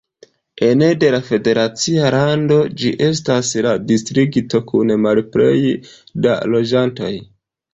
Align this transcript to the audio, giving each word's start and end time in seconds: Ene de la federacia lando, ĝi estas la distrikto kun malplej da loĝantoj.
Ene 0.67 0.85
de 1.01 1.09
la 1.15 1.19
federacia 1.25 2.07
lando, 2.15 2.57
ĝi 2.83 2.93
estas 3.09 3.51
la 3.67 3.75
distrikto 3.93 4.63
kun 4.73 4.97
malplej 5.05 5.55
da 6.27 6.35
loĝantoj. 6.57 7.13